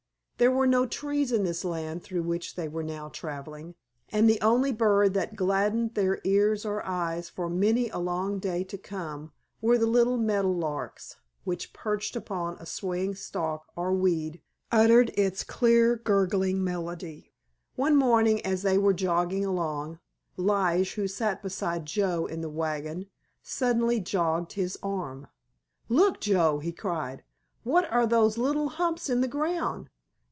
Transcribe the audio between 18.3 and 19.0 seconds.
as they were